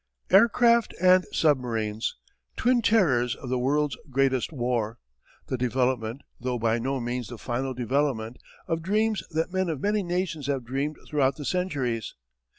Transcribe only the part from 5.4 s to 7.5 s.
The development, though by no means the